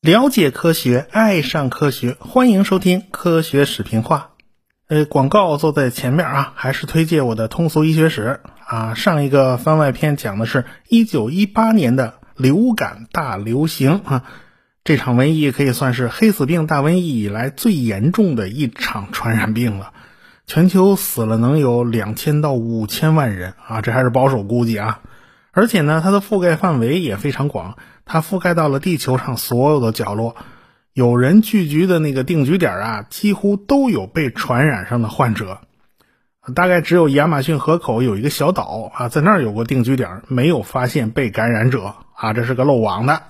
[0.00, 4.30] 了解科学，爱上科学，欢迎收听科学视频化。
[4.88, 8.94] 呃，广告坐在前面啊，还是推荐我的通俗医学史啊。
[8.94, 14.24] 上一个番外篇讲的是1918年的流感大流行啊，
[14.82, 19.92] 这场瘟疫可以算是黑死病大瘟疫以来最严重的一场传染病了，
[20.46, 25.00] 全球死了能有两千到五千万人啊，这还是保守估计啊。
[25.52, 30.36] 而且呢，它的覆盖范围也非常广，它覆盖到了地球上所有的角落。
[30.92, 35.60] 有人聚居的那个定居点啊，几乎都有被传染上的患者。
[36.54, 43.22] 大概只有亚马逊河口有一个小岛啊，在那儿有过定居点，没有发现被感染者啊，这是个漏网的。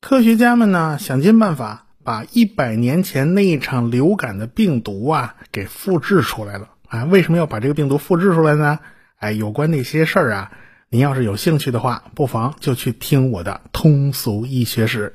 [0.00, 7.04] 科学家们呢，想尽办法把一百年前那一场流感的病毒啊给复制出来了啊。
[7.04, 8.78] 为什么要把这个病毒复制出来呢？
[9.18, 10.52] 哎，有关那些事儿啊，
[10.88, 15.12] 您要是有兴趣的话，不妨就去听我的通俗医学史。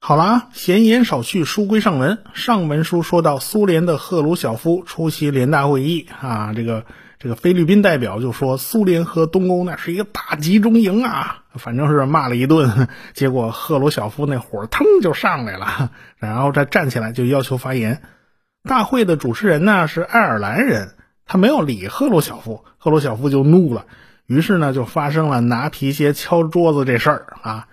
[0.00, 2.18] 好了啊，闲言少叙，书归上文。
[2.34, 6.84] 上文书说到，苏联的赫鲁晓夫出席联大会议啊，这个
[7.20, 12.88] 这个菲律宾代表就说，苏联和东欧那是一个大集中营啊，反正是骂了一顿。
[13.12, 18.00] 结果赫鲁晓夫那火腾就上来了，然后他站起来就要求发言。
[18.64, 20.94] 大会的主持人呢是爱尔兰人，
[21.26, 23.86] 他没有理赫鲁晓夫，赫鲁晓夫就怒了，
[24.26, 27.68] 于是呢就发生了拿皮鞋敲桌子这事儿啊。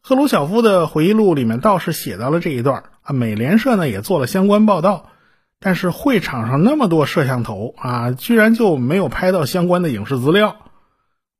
[0.00, 5.10] 赫鲁晓夫的回忆录里面倒是写到了这一段啊，美联社呢也做了相关报道，
[5.60, 10.56] 但是会场上那么多摄像头啊，居然就没有拍到相关的影视资料。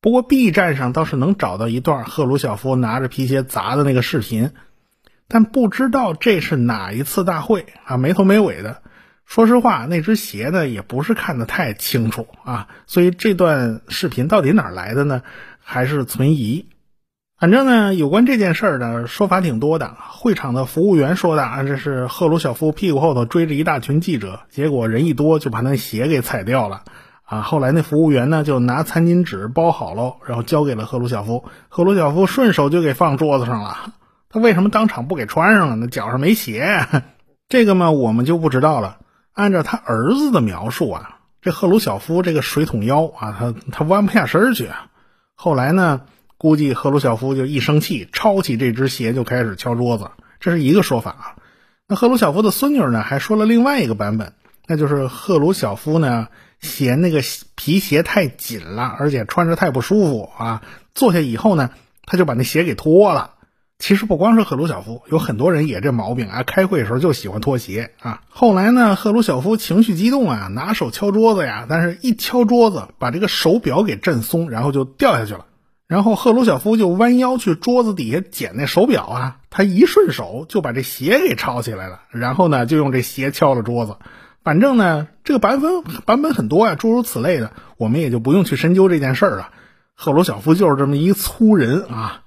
[0.03, 4.51] 不过 B 站上倒是能找到一段赫鲁晓夫拿着皮鞋砸的那个视频，
[5.29, 8.83] 但不知道这是哪一次大会啊，没头没尾的。
[9.27, 15.23] 说实话，那只鞋呢也不是看得太清楚啊，所以这段视频到底哪来的呢？
[15.61, 16.67] 还是存疑。
[17.39, 19.97] 反正呢，有关这件事儿的说法挺多的。
[20.11, 26.83] 会场的服务员说的啊，这是赫鲁晓夫屁股后头追着一大群记者，结果人一多就把那鞋给踩掉了。
[27.25, 31.45] 啊，后来那服务员呢就拿餐巾纸包好了，然后交给了赫鲁晓夫。
[31.69, 33.95] 赫鲁晓夫顺手就给放桌子上了。
[34.29, 35.77] 他为什么当场不给穿上了？
[35.77, 36.87] 那脚上没鞋。
[37.49, 38.99] 这个嘛，我们就不知道了。
[39.33, 44.69] 按照他儿子的描述啊，这赫鲁晓夫这个水桶腰啊，他他弯不下身去。
[45.35, 46.03] 后来呢？
[46.39, 50.11] 估计赫鲁晓夫就一生气，抄起这只鞋就开始敲桌子，
[50.41, 51.25] 这是一个说法啊。
[51.87, 54.33] 那赫鲁晓夫的孙女呢，还说了另外一个版本，
[54.67, 56.27] 那就是赫鲁晓夫呢
[56.63, 57.23] 嫌那个
[57.55, 60.63] 皮鞋太紧了，而且穿着太不舒服啊。
[60.95, 61.71] 坐下以后呢，
[62.07, 63.35] 他就把那鞋给脱了。
[63.79, 66.45] 其实不光是赫鲁晓夫，有很多人也这毛病啊。
[66.45, 68.23] 开会的时候就喜欢脱鞋啊。
[68.29, 75.47] 后来呢，赫鲁晓夫情绪激动啊，拿手敲桌子呀，但是一敲桌子，把这个手表给震松，然后就掉下去了。
[75.89, 83.97] 然后赫鲁晓夫就弯腰去桌子底下捡那手表啊，他一顺手就把这鞋给抄起来了，然后呢就用这鞋敲了桌子。
[84.45, 89.51] 反正呢这个版本版本很多呀，诸如此类的，我们也就不用去深究这件事儿了。
[89.95, 92.23] 赫鲁晓夫就是这么一粗人啊。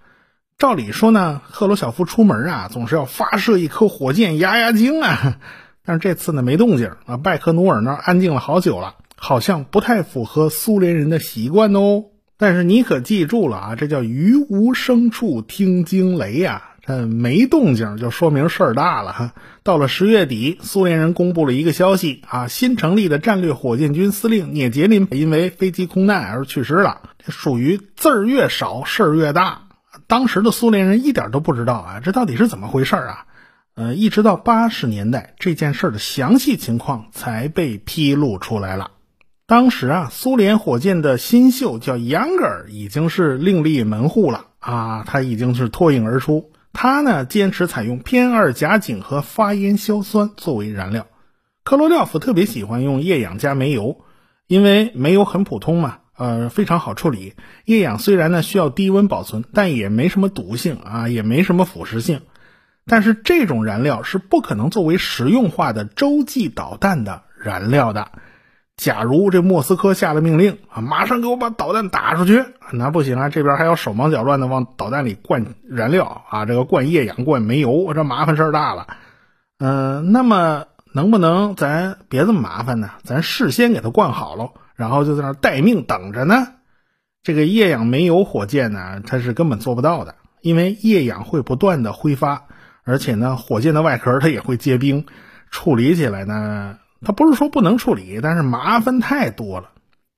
[0.58, 5.38] 照理说呢，赫鲁晓夫出门啊总是要发射一颗火箭压压惊啊，
[5.84, 12.06] 但是这次呢没动静啊，拜科努尔那儿安静了好久了，好像不太符合苏联人的习惯哦。
[12.38, 16.75] 但是你可记住了啊，这叫于无声处听惊雷呀！
[16.86, 19.34] 这没动静就说明事儿大了哈。
[19.64, 27.02] 到了十月底，苏联人公布了一个消息啊，新成立的战略火箭军司令聂杰林因为飞机空难而去世了。
[27.18, 29.64] 这属于字儿越少事儿越大。
[30.08, 33.26] 当时的苏联人一点都不知道啊，这到底是怎么回事啊？
[33.74, 38.92] 呃，一直到八十年代，这件事的详细情况才被披露出来了。
[39.48, 46.52] 当时啊，苏联火箭的新秀叫杨格尔，已经是另立门户了啊，他已经是脱颖而出。
[46.76, 51.08] 他呢，坚持采用偏二甲肼和发烟硝酸作为燃料。
[51.64, 54.02] 科罗廖夫特别喜欢用液氧加煤油，
[54.46, 57.34] 因为煤油很普通嘛，呃，非常好处理。
[57.64, 62.22] 液氧虽然呢需要低温保存，但也没什么毒性啊，也没什么腐蚀性。
[62.86, 68.12] 但是这种燃料是不可能作为实用化的洲际导弹的燃料的。
[68.78, 78.88] 假如这莫斯科下了命令啊，马上给我把导弹打出去，那不行啊，这边还要手忙脚乱的往导弹里灌燃料啊，这个灌液氧、灌煤油，这麻烦事儿大了。
[79.60, 82.92] 嗯，那么能不能咱别这么麻烦呢？
[83.04, 86.48] 咱事先给它灌好了，然后就在那待命等着呢？
[87.24, 92.44] 这个液氧煤油火箭呢，它是根本做不到的，因为液氧会不断的挥发，
[92.84, 95.06] 而且呢，火箭的外壳它也会结冰，
[95.50, 96.78] 处理起来呢。
[97.06, 99.70] 它不是说不能处理，但是麻烦太多了。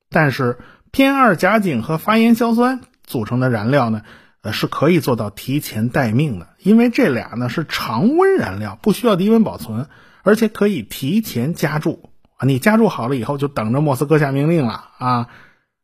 [0.09, 0.57] 但是
[0.89, 4.01] 偏二甲肼和发烟硝酸组成的燃料呢，
[4.41, 9.87] 呃，是可以做到提前待命的，因为这俩呢是常温燃料，不需要低温保存，
[10.23, 12.47] 而且可以提前加注啊。
[12.47, 15.27] 你加注好了以后，就等着莫斯科下命令了啊。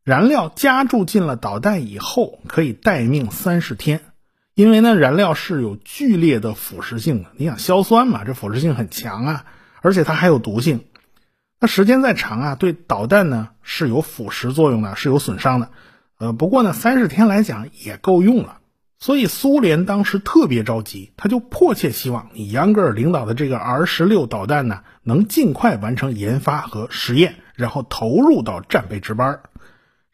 [0.06, 4.02] 燃料加注进了导弹以后，可以待命三十天，
[4.54, 7.30] 因为呢，燃料是有剧烈的腐蚀性的。
[7.36, 9.46] 你想硝酸嘛，这腐蚀性很强啊，
[9.82, 10.86] 而且它还有毒性。
[11.64, 15.70] 那时间再长啊，对导弹呢是有腐蚀作用的，是有损伤的。
[16.20, 18.58] 呃，不过呢，三十天来讲也够用了。
[19.00, 29.40] 所以苏联当时特别着急，他就迫切希望你杨格尔领导的这个 R 十六导弹呢，能尽快完成研发和实验，然后投入到战备值班。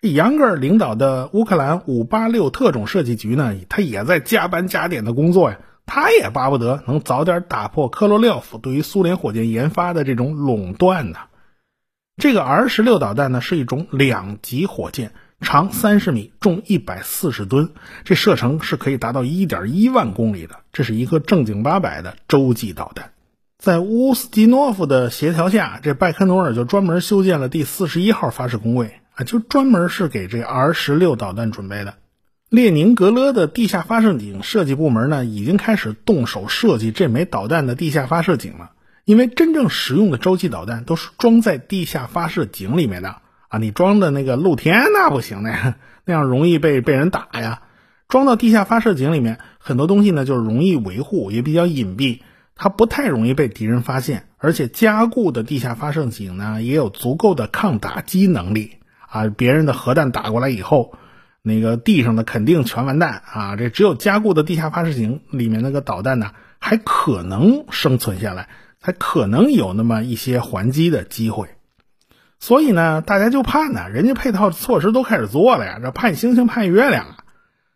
[0.02, 5.58] 杨格尔领导的乌克兰五八六特种设计局呢，他也在加班加点的工作呀。
[5.88, 11.18] 他也巴不得能早点打破科罗廖夫对于苏联火箭研发的这种垄断呢。
[12.20, 17.72] 这个 R 十六导弹呢，是一种两级火箭，长三十米，重一百四十吨，
[18.04, 20.58] 这射程是可以达到一点一万公里的。
[20.74, 23.14] 这是一个正经八百的洲际导弹。
[23.58, 29.24] 在乌斯基诺夫的协调下，这拜科努尔就专门修建了第四十一号发射工位啊。
[29.24, 31.96] 就专门是给这 R 十六导弹准备的。
[32.50, 38.72] 列宁格勒的地下发射井设计部门呢，已经开始动手设计这枚导弹的地下发射井了。
[39.10, 43.16] 因为真正实用的洲际导弹都是装在地下发射井里面的
[43.48, 45.74] 啊，你装的那个露天那不行的，
[46.06, 47.64] 那样容易被被人打呀。
[48.08, 52.20] 装到地下发射井里面，很多东西呢就是容易维护，也比较隐蔽，
[52.54, 54.28] 它不太容易被敌人发现。
[54.38, 58.74] 而且加固的地下发射井呢，也有足够的抗打击能力。
[59.10, 60.94] 啊，别人的核弹打过来以后，
[61.42, 63.56] 那个地上的肯定全完蛋啊！
[63.56, 66.30] 这只有加固的地下发射井里面那个导弹呢，
[66.60, 68.50] 还可能生存下来，
[68.82, 71.50] 还可能有那么一些还击的机会。
[72.40, 77.18] 所以呢，大家就盼呢，人家配套措施都开始做了呀，这盼星星盼月亮啊，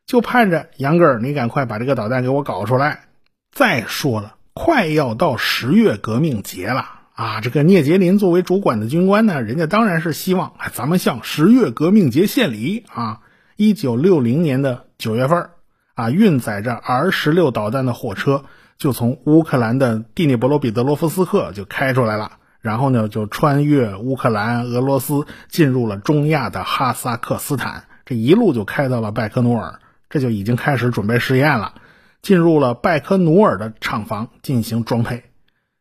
[0.05, 3.05] 就盼着杨根儿，你赶快把这个导弹给我搞出来。
[3.51, 6.85] 再说了，快要到十月革命节了。
[7.13, 13.19] 啊，这个聂杰林作为主管的军官呢，人家当然是希望，哎，咱们向十月革命节献礼啊！
[13.55, 15.49] 一九六零年的九月份，
[15.93, 18.45] 啊，运载着 R 十六导弹的火车
[18.83, 31.75] 就从乌克兰的蒂涅伯罗彼得罗夫斯克就开出来了，然后呢，就穿越乌克兰、俄罗斯，进入了中亚的哈萨克斯坦，这一路就开到了拜科努尔，这就已经开始准备试验了，
[32.21, 35.23] 进入了拜科努尔的厂房进行装配。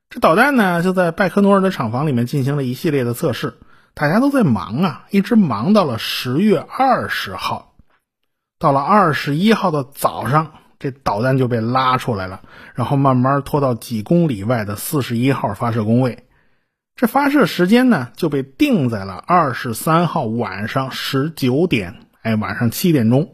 [0.08, 3.54] 这导弹呢，就在拜科努尔的厂房里面进行了一系列的测试，
[3.94, 7.74] 大家都在忙啊，一直忙到了十月二十号，
[8.60, 10.52] 到了二十一号的早上，
[10.82, 12.40] 这导弹就被拉出来了，
[12.74, 16.26] 然后慢慢拖到几公里外的四十一号发射工位，
[16.96, 23.32] 这发射时间呢就被定在了二十三号晚上十九点，哎，晚上七点钟。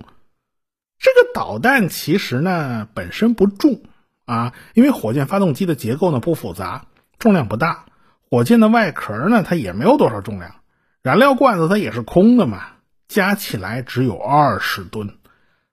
[0.99, 3.81] 这个导弹其实呢本身不重。
[4.27, 6.85] 啊，因为火箭发动机的结构呢不复杂，
[7.19, 7.87] 重量不大。
[8.29, 10.57] 火箭的外壳呢，它也没有多少重量，
[11.03, 12.63] 燃料罐子它也是空的嘛，
[13.09, 15.18] 加起来只有二十吨。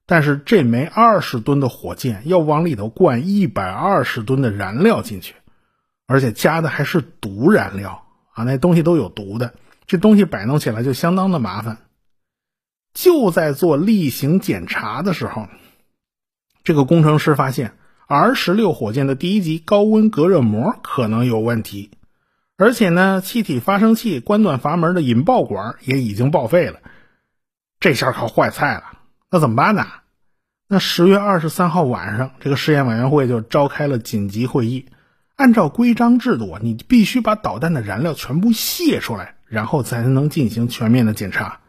[0.05, 5.35] 但是这枚二十吨的火箭要往里头灌一百二十吨的燃料进去，
[6.07, 9.53] 而且加的还是毒燃料啊，那东西都有毒的，
[9.87, 11.77] 这东西摆弄起来就相当的麻烦。
[12.93, 15.47] 就在做例行检查的时候，
[16.63, 17.73] 这个工程师发现。
[18.07, 21.89] R 十六火箭的第一级高温隔热膜可能有问题，
[22.55, 26.81] 而且呢，气体发生器关断阀门的引爆管也已经报废了，
[27.79, 28.94] 这下可坏菜了。
[29.31, 29.85] 那怎么办呢？
[30.67, 34.85] 那十月二十三号晚上，这个试验委员会就召开了紧急会议。
[35.35, 41.59] 按照规章制度啊，你必须把导弹的燃料全部泄出来，然后才能进行全面的检查，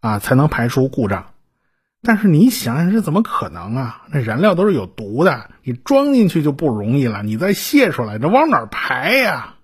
[0.00, 1.32] 啊，才能排除故障。
[2.02, 4.02] 但是你想想，这怎么可能啊？
[4.10, 9.54] 那燃料都是有毒的，你装进去就不容易了，你再泄出来，这往哪排呀？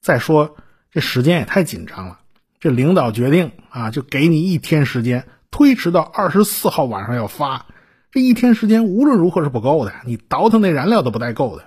[0.00, 0.56] 再说
[0.90, 2.20] 这时间也太紧张了，
[2.60, 7.66] 这领导决定啊，就给你一天时间，推迟到二十四号晚上要发。
[8.10, 11.66] 这一天时间无论如何是不够的，你倒腾那燃料都不带够的。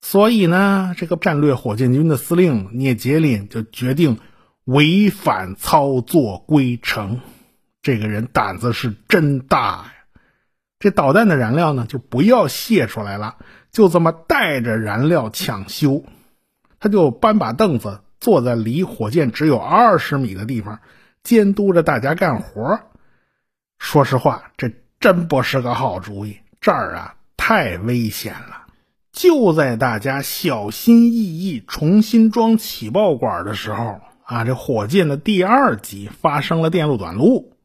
[0.00, 4.18] 所以呢，这个战略火箭军的司令聂杰林就决定
[4.64, 7.20] 违反操作规程。
[7.82, 9.92] 这个人胆子是真大呀！
[10.78, 13.36] 这导弹的燃料呢，就不要泄出来了，
[13.70, 16.04] 就这么带着燃料抢修。
[16.80, 20.80] 他就搬把凳子坐在离火箭只有二十米的地方，
[21.22, 22.80] 监督着大家干活。
[23.78, 26.38] 说实话，这真不是个好主意。
[26.60, 28.62] 这儿啊，太危险了。
[29.12, 34.00] 就在大家小心翼翼重新装起爆管的时候。
[34.24, 37.56] 啊，这火箭的第二级发生了电路短路。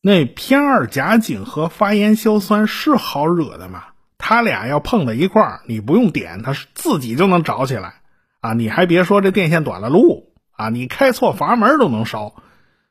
[0.00, 3.84] 那偏二甲肼和发烟硝酸是好惹的吗？
[4.18, 7.96] 它俩要碰在一块儿，你不用点，它自己就能着起来
[8.40, 8.52] 啊！
[8.54, 12.34] 你还别说这电线短了路啊，你开错阀门都能烧。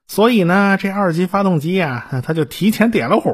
[0.07, 3.31] 所以呢，这二级发动机啊， 它就提前点了火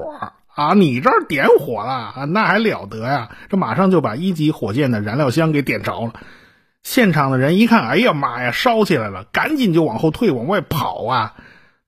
[0.54, 0.74] 啊！
[0.74, 3.30] 你这儿点火了，那还了得呀！
[3.50, 6.14] 这马上就把一级火箭的燃料箱给点着了。
[6.84, 9.24] 现场的人一看，哎呀妈呀，烧起来了！
[9.32, 11.36] 赶紧就往后退，往外跑啊！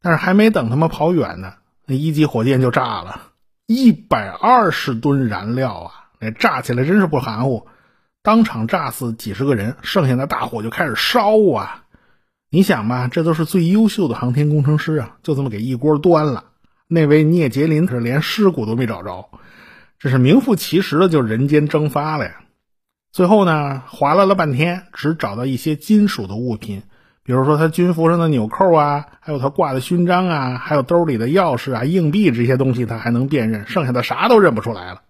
[0.02, 1.54] 但是还没等他们跑远呢。
[1.86, 3.22] 那一级火箭就炸了，
[3.66, 5.92] 一百二十吨燃料啊！
[6.20, 7.66] 那炸起来真是不含糊，
[8.22, 11.84] 当场炸死几十个人，剩下的大火就开始烧啊！
[12.52, 16.46] 你想吧，这都是最优秀的航天工程师啊，就这么给一锅端了。
[16.88, 19.30] 那位聂杰林可是连尸骨都没找着，
[20.00, 22.42] 这是名副其实的就人间蒸发了呀！
[23.12, 26.82] 最后呢，划拉了半天，只找到一些金属的物品。
[27.24, 35.02] 比如说他军服上的纽扣啊，还有他挂的勋章啊，还有兜里的钥匙啊、硬币这些东西，他还能辨认，剩下的啥都认不出来了。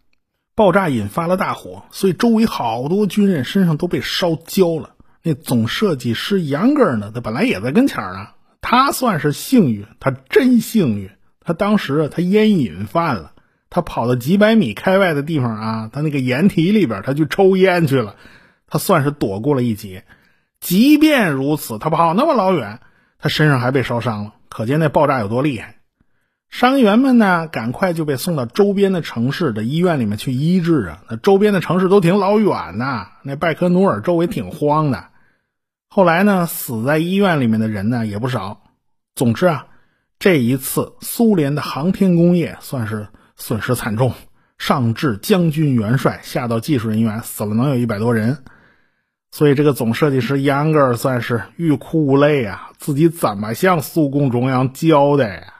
[0.55, 4.89] 爆炸引发了大火，所以周围好多军人身上都被烧焦了。
[5.21, 11.09] 那总设计师杨格呢，他本来也在跟前啊，他算是幸运，他真幸运。
[11.41, 13.31] 他当时他烟瘾犯了，
[13.69, 18.15] 他跑到几百米开外的地方啊，他那个掩体里边，他去抽烟去了，
[18.67, 20.05] 他算是躲过了一劫。
[20.59, 22.79] 即便如此，他跑那么老远，
[23.17, 25.78] 他身上还被烧伤了，可见那爆炸有多厉害。
[26.49, 31.03] 伤员们呢，赶快就被送到周边的城市的医院里面去医治啊。
[31.09, 35.05] 那周边的城市都挺老远呐，那拜科努尔周围挺荒的。
[35.89, 38.61] 后来呢，死在医院里面的人呢也不少。
[39.15, 39.67] 总之啊，
[40.17, 44.13] 这一次苏联的航天工业算是损失惨重，
[44.57, 48.39] 上至将军元帅，下到技术人员，死了能有一百多人。
[49.31, 55.53] 所以，这个总设计师杨格尔算是欲哭无泪啊，自己怎么向苏共中央交代呀？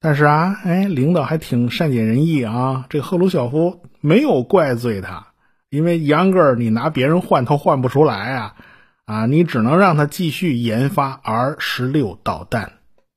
[0.00, 5.28] 但是啊，哎，领导还挺善解人意啊，这个赫鲁晓夫没有怪罪他，
[5.70, 8.54] 因为杨格尔你拿别人换，他换不出来啊，
[9.06, 12.74] 啊，你只能让他继续研发 R 十六导弹。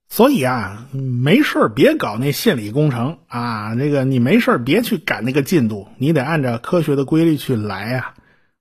[0.10, 8.14] 所以啊，没事别搞那献礼工程啊，这个你没事别去赶那个进度，你得按照科学的规律去来啊。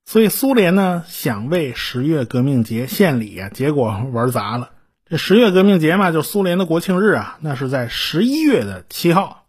[0.05, 4.69] 所以苏联呢想为十月革命节献礼啊，结果玩砸了。
[5.11, 9.43] 这十月革命节嘛，就是苏联的国庆日啊，那是在十一月的七号。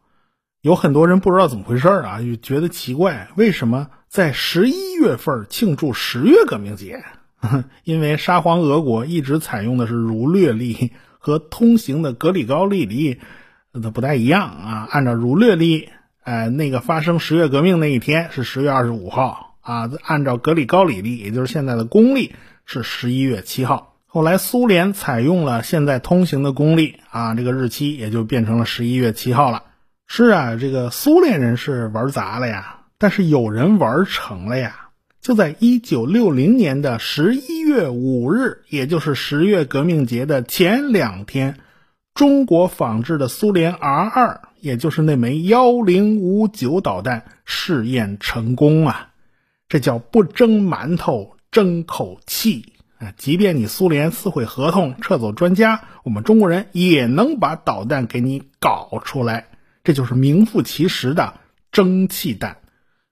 [0.61, 7.05] 有很多人不知道怎么回事啊，就觉得奇怪，为什么在十一月份庆祝十月革命节？
[7.85, 10.91] 因为沙皇俄国一直采用的是儒略历，
[11.21, 13.21] 和通行的格里高利历
[13.71, 14.89] 那不太一样啊。
[14.91, 15.91] 按照儒略历，
[16.25, 19.55] 呃，那个发生十月革命那一天是十月二十五号。
[19.61, 22.35] 啊，按照格里高里历，也就是现在的公历，
[22.67, 23.92] 是十一月七号。
[24.15, 29.63] 后来苏联采用了现在通行的公历，啊，这个日期也就变成了十一月七号了。
[30.07, 34.91] 是啊，这个苏联人是玩砸了呀，但是有人玩成了呀。
[35.23, 41.57] 就在一九六零年的十一月五日，也就是十月革命节的前两天，
[42.13, 49.09] 中国仿制的苏联 R 二，也就是那枚幺零五九导弹试验成功啊。
[49.71, 52.72] 这叫不争馒头争口气！
[53.17, 59.49] 即便你苏联撕毁合同撤走专家，我们中国人也能把导弹给你搞出来。
[59.83, 61.41] 这就是名副其实的
[61.73, 62.59] 蒸汽弹。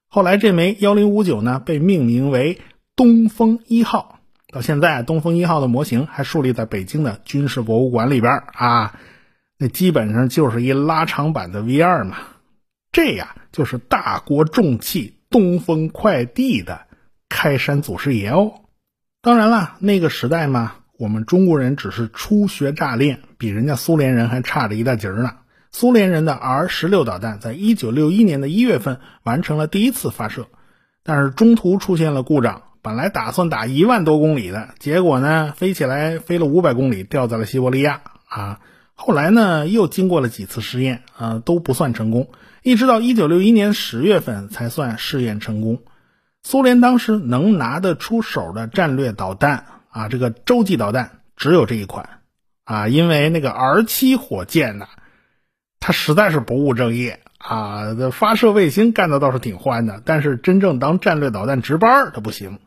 [0.09, 2.61] 后来这枚幺零五九呢，被命名为
[2.95, 4.21] 东风一号。
[4.53, 9.01] 到现在，东风一号的模型还树立在北京的军事博物馆里边啊。
[9.59, 12.17] 那基本上就是一拉长版的 V 二嘛。
[12.93, 15.17] 这呀，就是大国重器。
[15.31, 16.89] 东风快递的
[17.29, 18.63] 开山祖师爷哦，
[19.23, 25.33] 当然了，那个时代嘛，我们中国人只是初学乍练，比人家苏联人还差着一大截呢。
[25.71, 30.47] 苏联人的 R 十六导弹在一九六一年的一月份完成了第一次发射，
[31.03, 38.61] 但是中途出现了故障，本来打算打一万多公里的，结果呢，飞起来飞了五百公里，掉在了西伯利亚啊。
[38.95, 42.31] 后来呢，又经过了几次试验，啊，都不算成功。
[42.63, 45.83] 一直到一九六一年十月份才算试验成功。
[46.43, 52.21] 苏联当时能拿得出手的战略导弹啊，这个洲际导弹只有这一款
[52.65, 54.87] 啊，因为那个 R 七火箭呢，
[55.81, 57.95] 它实在是不务正业啊。
[58.11, 62.59] 发射卫星干的倒是挺欢的，但是真正当战略导弹值班它不行，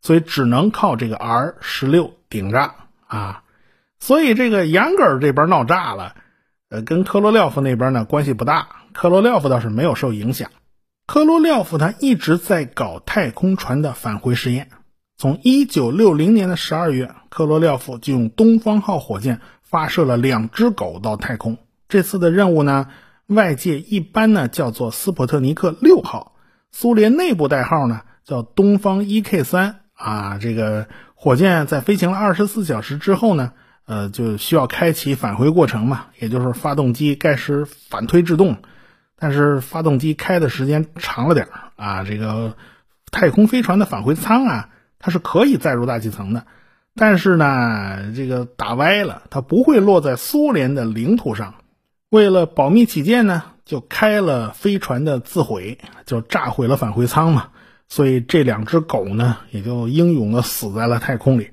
[0.00, 2.74] 所以只能靠这个 R 十六顶着
[3.06, 3.42] 啊。
[3.98, 6.14] 所以这个杨格尔这边闹炸了，
[6.68, 8.68] 呃，跟科罗廖夫那边呢关系不大。
[8.92, 10.50] 科罗廖夫倒是没有受影响。
[11.12, 14.68] 科罗廖夫他一直在搞太空船的返回实验。
[15.18, 21.58] 从一九六零年的十二月，科罗廖夫就用东方号火箭发射了两只狗到太空。
[21.88, 22.86] 这次的任务呢，
[23.26, 26.36] 外界一般呢叫做斯普特尼克六号，
[26.70, 30.38] 苏联内部代号呢叫东方一 K 三啊。
[30.38, 30.86] 这个
[31.16, 33.52] 火箭在飞行了二十四小时之后呢，
[33.84, 38.58] 呃，就需要开启返回过程嘛，也就是发动机该使反推制动，
[39.20, 41.46] 但是发动机开的时间长了点
[41.76, 42.02] 啊。
[42.02, 42.56] 这个
[43.12, 44.70] 太空飞船的返回舱啊。
[45.02, 46.44] 它是可以载入大气层的，
[46.94, 51.54] 但是呢，这个打歪了，它不会落在苏联的领土上。
[52.10, 57.48] 为了保密起见呢，就开了飞船的自毁，就炸毁了返回舱嘛。
[57.88, 61.50] 所以这两只狗呢，也就英勇的死在了太空里。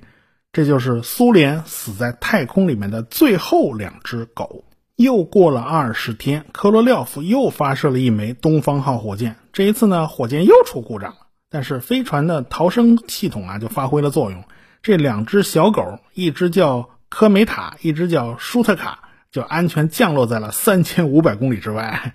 [0.52, 4.66] 这就是苏联死在太空里面的最后两只狗。
[4.98, 11.18] 又过了二十天，科罗廖夫又发射了一枚东方号火箭，这一次呢，火箭又出故障了。
[11.48, 14.42] 但是飞船的逃生系统啊就发挥了作用，
[14.82, 22.14] 这两只小狗，一只叫科梅塔，一只叫舒特卡，就安全降落在了三千五百公里之外。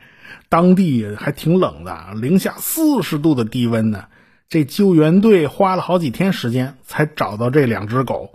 [0.50, 4.08] 当地还挺冷的，零下四十度的低温呢。
[4.50, 8.34] 这救援队花了好几天时间才找到这两只狗。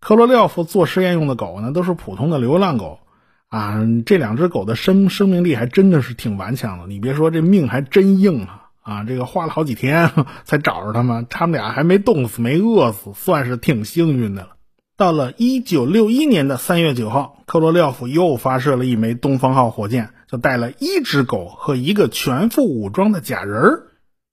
[0.00, 3.00] 科罗廖夫做实验用的狗呢，都是普通的流浪狗
[3.48, 3.80] 啊。
[4.04, 8.62] 这两只狗的生生命力还真的是挺顽强的，你别说，这命还真硬啊。
[8.82, 10.12] 啊，这个花了好几天
[10.44, 14.50] 才找着他们，他们俩还没冻死，没饿死，算是挺幸运的了。
[14.96, 23.82] 到了一九六一年的三月九号，科罗廖夫又发射了一枚东方号火箭，就带了一只狗和一个全副武装的假人。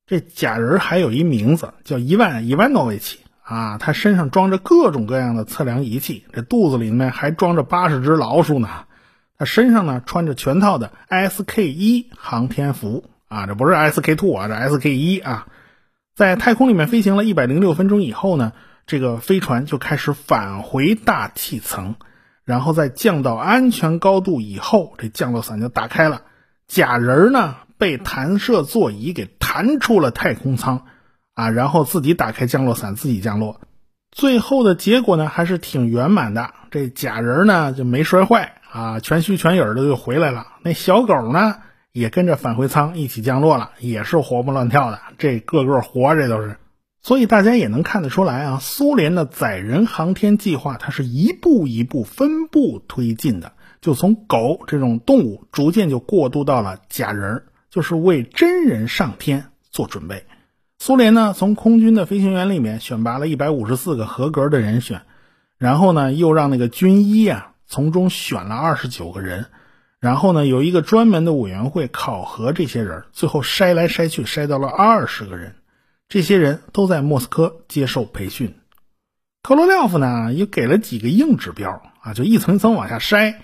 [0.05, 8.70] 这假人还有一名字叫伊万伊万诺维奇啊，他身上装着各种各样的测量仪器，这肚子里面还装着八十只老鼠呢。
[9.37, 13.05] 他身上呢穿着全套的 SK 一航天服。
[13.27, 15.47] 啊，这不是 S K two 啊，这 S K 一啊，
[16.15, 18.53] 在太空里面飞行了一百零六分钟以后呢，
[18.85, 21.95] 这个飞船就开始返回大气层，
[22.45, 26.21] 然后在降到安全高度以后，这降落伞就打开了，
[26.67, 30.86] 假人呢被弹射座椅给弹出了太空舱，
[31.34, 33.62] 啊，然后自己打开降落伞自己降落，
[34.12, 41.57] 最后的结果呢还是挺圆满的，这假人呢就没摔坏啊，全虚全影的就回来了，那小狗呢？
[41.91, 46.57] 也跟着返回舱一起降落了，也是活蹦乱跳的，这个个活着都是。
[47.03, 60.25] 所以大家也能看得出来啊，苏联的载人航天计划，它是一步一步分步推进的，就从狗这种动物，逐渐就过渡到了假人，就是为真人上天做准备。
[60.79, 65.03] 苏联呢，从空军的飞行员里面选拔了一百五十四个合格的人选，
[65.59, 69.47] 然后呢，又让那个军医啊从中选了二十九个人。
[69.99, 75.56] 然后呢，有一个专门的委员会考核这些人，最后筛来筛去，筛到了二十个人。
[76.10, 78.54] 这些人都在莫斯科接受培训。
[79.41, 83.36] 科罗廖夫呢，也给了几个硬指标啊，就一层一层往下筛。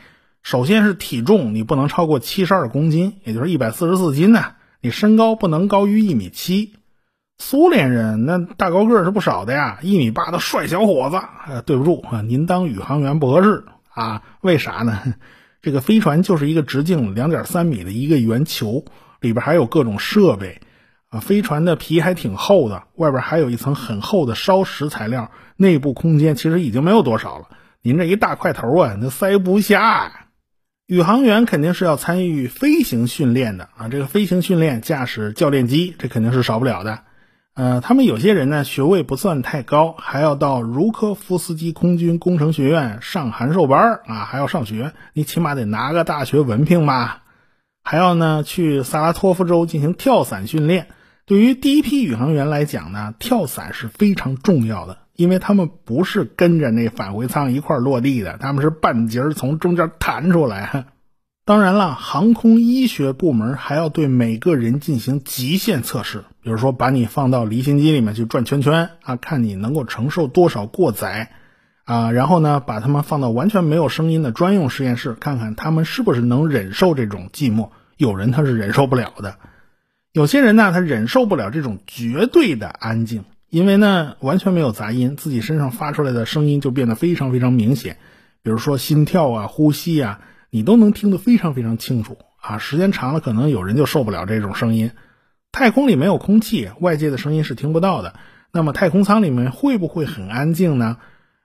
[0.43, 4.53] 首先是体重，你不能超过七十二公斤，也就是一百四十四斤呢。
[4.81, 6.73] 你身高不能高于一米七。
[7.37, 11.17] 苏联人那大高个是不少的呀，一米八的帅小伙子。
[11.47, 13.63] 呃，对不住啊，您当宇航员不合适
[13.99, 14.23] 啊？
[14.41, 15.15] 为啥呢？
[15.61, 18.85] 这个飞船就是一个直径两点三米的一个圆球，
[19.19, 20.61] 里边还有各种设备，
[21.09, 27.49] 啊，飞船的皮还挺厚的，外边还有一层很厚的烧蚀材料，内部空间其实已经没有多少了。
[27.81, 30.27] 您这一大块头啊，那塞不下。
[30.85, 37.03] 宇航员肯定是要参与飞行训练的啊，这个飞行训练、驾驶教练机，这肯定是少不了的。
[37.59, 47.23] 呃，他们有些人呢学位不算太高，还要到茹科夫斯基空军工程学院上函授班啊，还要上学，你起码得拿个大学文凭吧？
[47.83, 50.87] 还要呢去萨拉托夫州进行跳伞训练。
[51.25, 60.85] 对于第一批宇航员来讲呢，跳伞是非常重要的，因为他们不是跟着那返回舱一块落地的，他们是半截从中间弹出来。
[61.43, 71.29] 当然了，航空医学部门还要对每个人进行极限测试，比如说把你放到离心机里面去转圈圈啊，看你能够承受多少过载
[71.83, 77.69] 啊，然后呢，把他们放到完全没有声音的专用实验室，看看他们是不是能忍受这种寂寞。
[77.97, 79.35] 有人他是忍受不了的，
[80.11, 87.97] 有些人呢，他忍受不了这种绝对的安静，因为呢，完全没有杂音，自己身上发出来的声音就变得非常非常明显，
[88.41, 90.21] 比如说心跳啊、呼吸啊。
[90.49, 92.57] 你都能听得非常非常清楚啊！
[92.57, 94.89] 时间长了，可能有人就受不了这种声音。
[95.51, 98.15] 太空里没有空气，外界的声音是听不到的。
[98.51, 100.97] 那么太空舱里面会不会很安静呢？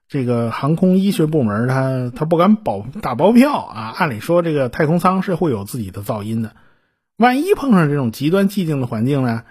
[0.09, 3.95] 这个航空医学部门他他不敢保打包票啊。
[3.97, 6.55] 按理说，这个太空舱是会有自己的噪音的。
[7.17, 9.43] 万一碰上这种极端寂静的环境呢？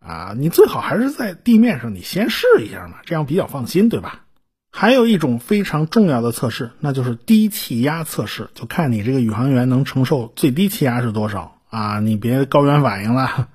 [0.00, 4.20] 啊，你最好还是在地面上你先试一下嘛，这样比较放心，对吧？
[4.70, 12.00] 还有一种非常重要的测试，那就是低气压测试，就看你这个宇航员能承受最低气压是多少啊！
[12.00, 13.48] 你别高原反应了。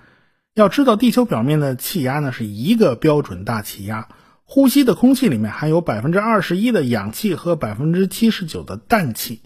[0.56, 4.08] 要知道，地球表面的气压呢是一个标准大气压，
[4.44, 9.42] 呼吸的空气里面含有百分之二十一的氧气和百分之七十九的氮气。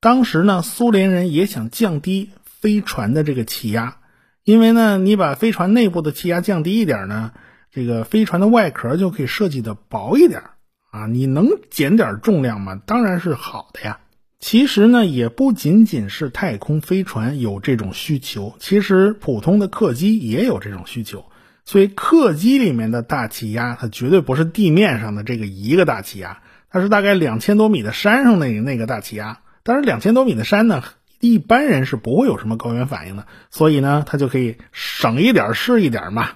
[0.00, 3.98] 当时呢，苏联人也想降低飞船的这个气压，
[4.42, 7.32] 因为呢，你把飞船内部的气压降低一点呢，
[7.70, 10.42] 这个飞船的外壳就可以设计的薄一点。
[10.90, 12.80] 啊，你能减点重量吗？
[12.84, 14.00] 当然是好的呀。
[14.40, 21.24] 其实呢，也不仅仅是太空飞船有这种需求，其实普通的客机也有这种需求。
[21.64, 29.40] 所以客机里面的大气压，它绝对不是地面上的这个一个大气压，它是大概两千多米的山上那那个大气压。
[29.64, 30.82] 当然，两千多米的山呢，
[31.20, 36.30] 一般人是不会有什么高原反应的，所以呢，它就可以省一点是一点嘛。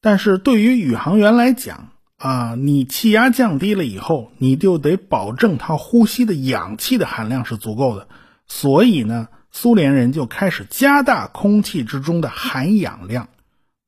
[0.00, 8.08] 但是对于宇航员来讲，啊，你气压降低了以后，你就得保证他呼吸的氧气的含量是足够的。
[8.46, 13.28] 所以呢，苏联人就开始加大空气之中的含氧量。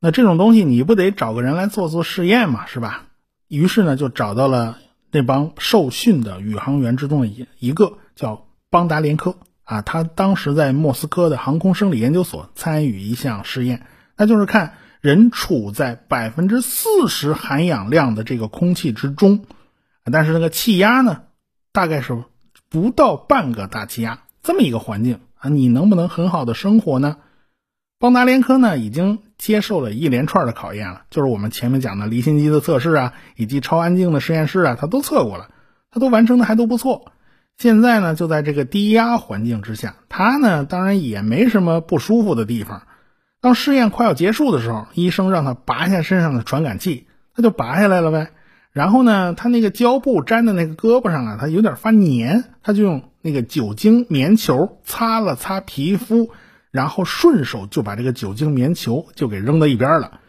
[0.01, 3.05] 那这种东西你不得找个人来做做试验嘛，是吧？
[3.49, 4.79] 于是呢，就找到了
[5.11, 13.85] 那帮受训的宇航员之中的一一个叫邦达连科啊，他当时在莫斯科的航空生理研究所参与一项试验，
[14.17, 14.73] 那就是看。
[15.03, 19.45] 人处在百分之四十含氧量的这个空气之中，
[20.05, 21.23] 但是那个气压呢，
[21.73, 22.23] 大概是
[22.69, 27.17] 不到半个大气压这么一个环境啊，你能不能很好的生活呢？
[27.99, 35.51] 邦达连科呢已经接受了一连串的考验了，就是我们前面讲的离心机的测试啊，以及超安静的实验室啊，他都测过了，
[35.91, 37.11] 他都完成的还都不错。
[37.59, 42.83] 现在呢，就在这个低压环境之下，他呢当然也没什么不舒服的地方。
[43.43, 48.31] 当试验快要结束的时候，医生让他拔下身上的传感器，他就拔下来了呗。
[48.71, 56.31] 然后呢，他那个胶布粘在那个胳膊上啊，他有点发黏，他就用那个酒精棉球擦了擦皮肤，
[56.71, 60.21] 然后顺手就把这个酒精棉球就给扔到一边了。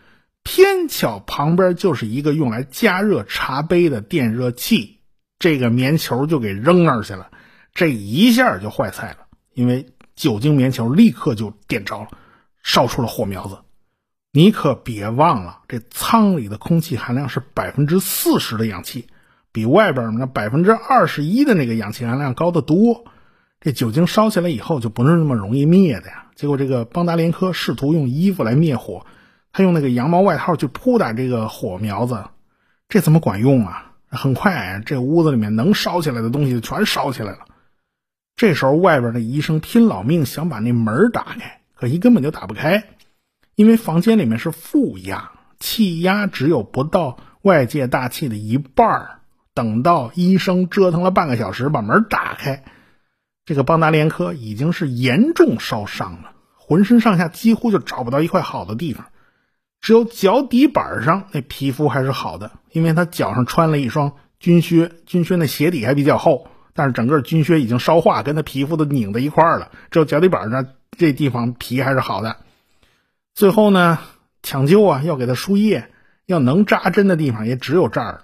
[0.42, 4.98] 偏巧旁边就是一个用来加热茶杯的电热器，
[5.38, 7.30] 这个棉球就给扔那儿去了，
[7.76, 9.18] 这一下就坏菜了，
[9.54, 12.08] 因为酒精棉球立刻就点着了。
[12.64, 13.60] 烧出了火苗子，
[14.32, 19.08] 你可别忘了，这舱里的空气含量是百分之四十的氧气，
[19.52, 23.06] 比外边那百分之二十一的那个氧气含量高得多。
[23.60, 26.26] 这酒精烧起来以后就不是那么容易灭的呀。
[26.36, 29.06] 结果这个邦达连科试图用衣服来灭火，
[29.52, 32.26] 他用那个羊毛外套去扑打这个火苗子，
[32.90, 33.92] 这怎么管用啊？
[34.10, 37.40] 很快，这屋子里面能烧起来的东西全烧起来了。
[38.36, 41.62] 这时候，外边的医生拼老命想把那门打开。
[41.84, 42.86] 可惜根本就打不开，
[43.56, 49.20] 因为房间里面是负压，气压只有不到外界大气的一半
[49.54, 52.64] 等到医生折腾了半个小时把门打开，
[53.44, 59.08] 这个邦达连科已经是严重烧伤了，浑身上下几乎就找不到一块好的地方，
[59.82, 70.66] 只有脚底板上那皮肤还是好的，因为他脚上穿了一双军靴，军靴那鞋底还比较厚，但是整个军靴已经烧化，跟他皮肤都拧在一块了，只有脚底板上。
[70.98, 72.38] 这地方皮还是好的，
[73.34, 74.00] 最后呢，
[74.42, 75.90] 抢救啊，要给他输液，
[76.26, 78.24] 要能扎针的地方也只有这儿了。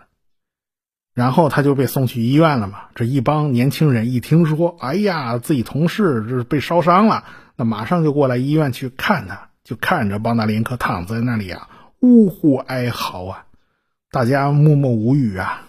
[1.14, 2.84] 然后他就被送去医院了嘛。
[2.96, 7.26] 这一帮年轻人一听说，哎呀，自己同事这是被烧伤了，
[7.58, 11.68] 那马上就过来医院去看他，就看着邦达连科躺在那里啊，
[12.00, 13.46] 呜呼哀嚎啊，
[14.12, 15.64] 大家默默无语啊，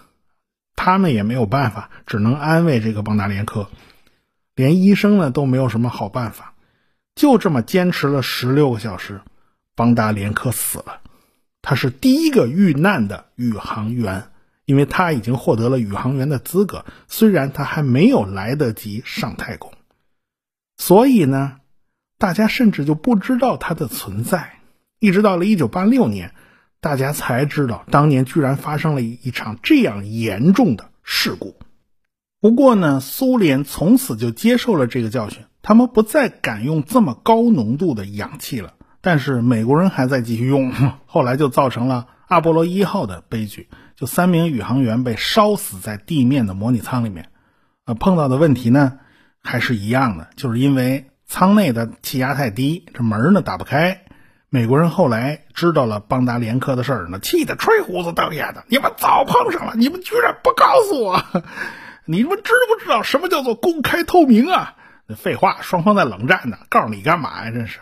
[0.77, 3.69] 他们也没有办法，只能安慰这个邦达连科，
[4.55, 6.50] 连医生呢都没有什么好办法。
[7.20, 9.20] 就这么坚持了十六个小时，
[9.76, 11.02] 邦达连科死了。
[11.61, 14.30] 他是第一个遇难的宇航员，
[14.64, 19.74] 因为他已经获得了宇航员的资格，虽然他还没有来得及上太空。
[20.78, 21.59] 所以呢，
[22.16, 24.59] 大家甚至就不知道他的存在。
[24.98, 26.33] 一直到了一九八六年，
[26.80, 31.54] 大家才知道当年居然发生了一场这样严重的事故。
[32.40, 35.44] 不过呢，苏联从此就接受了这个教训。
[35.62, 40.73] 他们不再敢用这么高浓度的氧气了，但是美国人还在继续用，
[41.07, 47.29] 后来就造成了阿波罗一号的悲剧，就三名宇航员被烧死在地面的模拟舱里面。
[47.85, 48.99] 呃，碰到的问题呢
[49.42, 54.03] 还是一样的，就是因为舱内的气压太低，这门呢打不开。
[54.49, 61.23] 美国人后来知道了邦达连科的事儿呢，气得吹胡子瞪眼的，你们早碰上了，你们居然不告诉我，
[62.05, 64.75] 你们知不知道什么叫做公开透明啊？
[65.14, 67.51] 废话，双方在冷战呢，告诉你干嘛呀？
[67.51, 67.79] 真是。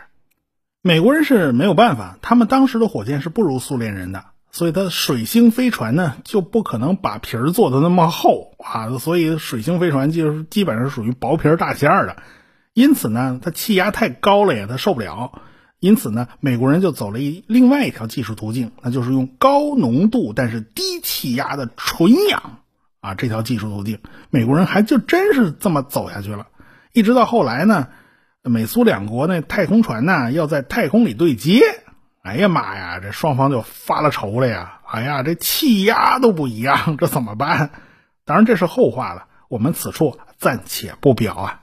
[0.82, 12.16] 美国人是没有办法，他们当时的火箭是不如苏联人的，所以它水星飞船呢就不可能把皮儿做的那么厚啊，所以水星飞船就是基本上属于薄皮儿大馅儿的。
[12.74, 15.42] 因此呢，它气压太高了呀，它受不了。
[15.80, 22.60] 因此呢，美国人就走了一另外一条技术途径，那就是用高浓度但是低气压的纯氧
[23.00, 26.46] 啊，这条技术途径，美国人还就真是这么走下去了。
[26.92, 27.88] 一直到后来呢。
[28.44, 31.60] 美苏两国那太空船呢，要在太空里对接。
[32.22, 34.80] 哎呀妈呀，这双方就发了愁了呀！
[34.86, 37.70] 哎呀，这气压都不一样，这怎么办？
[38.24, 41.60] 当然这是后话了，我们此处暂且不表啊。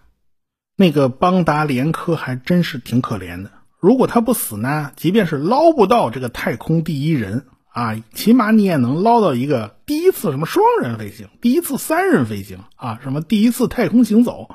[0.76, 3.52] 那个邦达连科还真是挺可怜的。
[3.80, 14.50] 如果他不死呢，即便是捞不到这个太空第一人啊，起码你也能捞到一个第一次什么双人飞行，第一次三人飞行啊，什么第一次太空行走。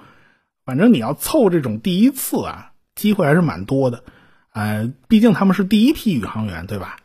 [0.70, 4.04] 反正你要凑这种第一次啊，机会还是蛮多的，
[4.52, 6.98] 呃，毕竟他们是第一批宇航员，对吧？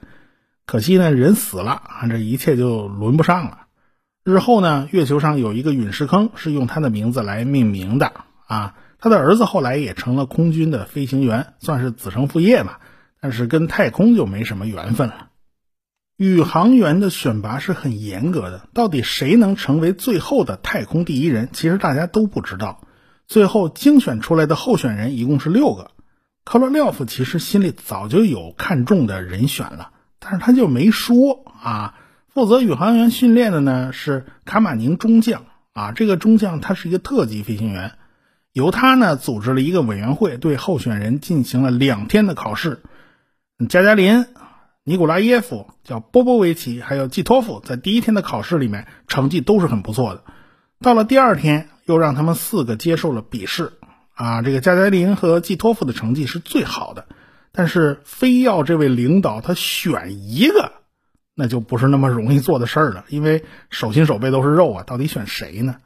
[0.68, 3.62] 可惜呢，人死了啊，这一切就轮不上了。
[4.24, 8.14] 日后呢，月球上有一个陨石坑是用他的名字来命名的
[8.46, 12.74] 啊，他的儿子后来也成了空军的飞行员，算是子承父业嘛。
[13.20, 15.30] 但是跟太空就没什么缘分了。
[16.18, 22.85] 宇航员的选拔是很严格的，到底谁能成为最后的太空第一人，其实大家都不知道。
[23.28, 25.92] 最后精选出来的候选人一共是六个，
[26.44, 31.96] 科罗廖夫其实心里早就有看中的人选了，但是他就没说啊。
[32.30, 37.94] 负责宇航员训练的呢是卡马宁中将啊，这个中将他是一个特级飞行员，
[38.52, 42.84] 由他呢组织了一个委员会，对候选人进行了两天的考试。
[43.70, 44.26] 加加林、
[44.84, 50.24] 尼古拉耶夫、叫波波维奇还有季托夫，在第一天的考试里面成绩都是很不错的，
[50.80, 51.70] 到了第二天。
[51.86, 53.74] 又让他们四个接受了笔试，
[54.14, 57.06] 啊，这个加加林和季托夫的成绩是最好的，
[57.52, 60.72] 但是非要这位领导他选一个，
[61.36, 65.78] 那就不是那么容易做的事儿了，因为手心手背都是肉啊，到底选谁呢？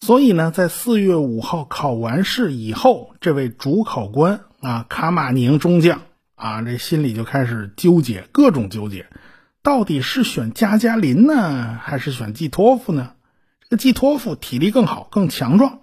[0.00, 6.02] 所以呢，在四月五号考完试以后，这位主考官啊，卡马宁中将
[6.36, 9.06] 啊，这心里就开始纠结，各种纠结，
[9.62, 13.13] 到底是选加加林呢，还是选季托夫呢？
[13.76, 15.80] 季托夫体力更好，更强壮，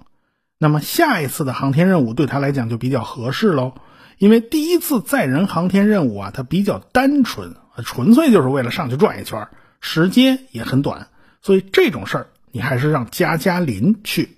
[0.57, 3.73] 那么下一次的航天任务对他来讲就比较合适喽。
[4.17, 9.47] 因为第一次载人航天任务啊，它比较单纯，纯粹就是为了上去转一圈，
[9.79, 11.07] 时间也很短，
[11.41, 14.37] 所以这种事儿你还是让加加林去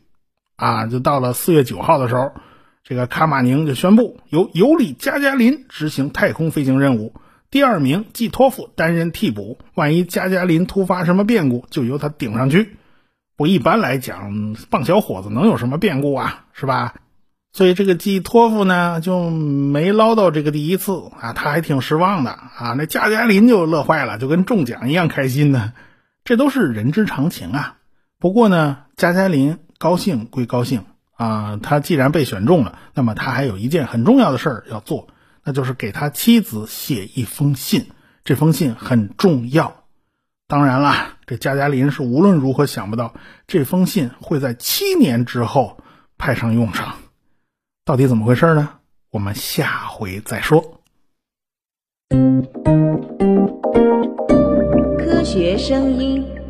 [0.56, 0.86] 啊。
[0.86, 2.32] 就到了四月九号的时候，
[2.86, 7.14] 这个卡马宁就宣布由尤里加加林执行太空飞行任务，
[7.52, 12.78] 第二名季托夫担任替补，万一加加林突发什么变故，就由他顶上去。
[13.36, 16.46] 不一般来讲，棒小伙子能有什么变故啊？
[16.54, 16.96] 是吧？
[17.52, 22.74] 所以这个季托夫呢就没捞到这个第一次啊，他还挺失望的啊。
[22.78, 25.74] 那加加林就乐坏了，就跟中奖一样开心呢。
[26.24, 27.78] 这都是人之常情啊。
[28.20, 35.10] 不过呢，加加林高兴归高兴啊，他既然被选中了，那么他还有一件很重要的事儿要做，
[35.44, 37.88] 那就是给他妻子写一封信。
[38.24, 39.84] 这封信很重要。
[40.48, 43.14] 当然了，这加加林是无论如何想不到
[43.48, 45.78] 这封信会在七年之后
[46.18, 46.96] 派上用场。
[47.86, 48.70] 到底怎么回事呢？
[49.12, 50.82] 我们下回再说。
[54.98, 56.43] 科学声音。